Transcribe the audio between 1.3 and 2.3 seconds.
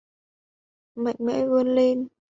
vươn lên